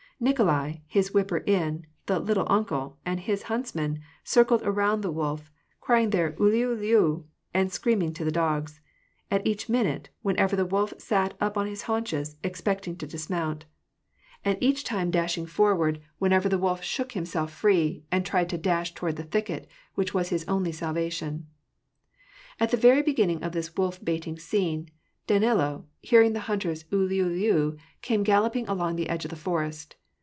[0.23, 5.49] Nikolai, his whipper in, the" little uncle," and his hunts men, circled around the wolf,
[5.79, 7.23] crying their ulhdiu,
[7.55, 8.81] and scream ing to the dogs;
[9.31, 13.63] at each minute, whenever the wolf sat up on his haunches, expecting to dismoimt;
[14.45, 16.03] and each time dashing 262 WAR AND PEACE.
[16.03, 20.13] forward, whenever the wolf shook himself free, and tried to dash toward the thicket, which
[20.13, 21.47] was his only salvation.
[22.59, 24.91] At the very beginning of this wolf baiting scene,
[25.25, 29.95] Danilo, hearing the hunters' uUuUu, came galloping along the edge of the forest.